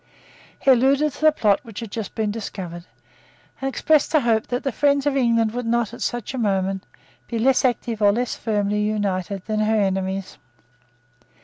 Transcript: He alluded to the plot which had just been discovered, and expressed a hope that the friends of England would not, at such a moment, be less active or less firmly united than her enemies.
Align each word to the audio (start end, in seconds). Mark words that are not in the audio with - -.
He 0.59 0.71
alluded 0.71 1.11
to 1.13 1.21
the 1.21 1.31
plot 1.31 1.59
which 1.61 1.79
had 1.79 1.91
just 1.91 2.15
been 2.15 2.31
discovered, 2.31 2.85
and 3.61 3.69
expressed 3.69 4.15
a 4.15 4.21
hope 4.21 4.47
that 4.47 4.63
the 4.63 4.71
friends 4.71 5.05
of 5.05 5.15
England 5.15 5.51
would 5.51 5.67
not, 5.67 5.93
at 5.93 6.01
such 6.01 6.33
a 6.33 6.39
moment, 6.39 6.87
be 7.27 7.37
less 7.37 7.63
active 7.63 8.01
or 8.01 8.11
less 8.11 8.35
firmly 8.35 8.81
united 8.81 9.43
than 9.45 9.59
her 9.59 9.79
enemies. 9.79 10.39